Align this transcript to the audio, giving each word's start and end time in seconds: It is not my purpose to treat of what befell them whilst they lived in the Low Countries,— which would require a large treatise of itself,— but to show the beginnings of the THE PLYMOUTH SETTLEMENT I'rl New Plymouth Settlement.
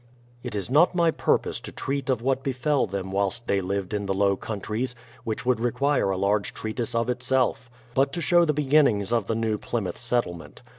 It 0.41 0.55
is 0.55 0.67
not 0.67 0.95
my 0.95 1.11
purpose 1.11 1.59
to 1.59 1.71
treat 1.71 2.09
of 2.09 2.23
what 2.23 2.41
befell 2.43 2.87
them 2.87 3.11
whilst 3.11 3.45
they 3.45 3.61
lived 3.61 3.93
in 3.93 4.07
the 4.07 4.15
Low 4.15 4.35
Countries,— 4.35 4.95
which 5.25 5.45
would 5.45 5.59
require 5.59 6.09
a 6.09 6.17
large 6.17 6.55
treatise 6.55 6.95
of 6.95 7.07
itself,— 7.07 7.69
but 7.93 8.11
to 8.13 8.19
show 8.21 8.43
the 8.43 8.51
beginnings 8.51 9.13
of 9.13 9.27
the 9.27 9.35
THE 9.35 9.41
PLYMOUTH 9.41 9.45
SETTLEMENT 9.45 9.45
I'rl 9.45 9.51
New 9.51 9.57
Plymouth 9.59 9.97
Settlement. 9.99 10.61